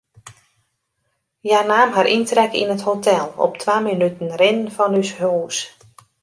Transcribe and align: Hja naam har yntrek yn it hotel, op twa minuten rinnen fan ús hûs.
Hja 1.45 1.59
naam 1.71 1.89
har 1.97 2.09
yntrek 2.15 2.53
yn 2.61 2.73
it 2.75 2.85
hotel, 2.87 3.25
op 3.45 3.53
twa 3.61 3.75
minuten 3.89 4.27
rinnen 4.39 4.73
fan 4.75 4.97
ús 5.01 5.11
hûs. 5.19 5.57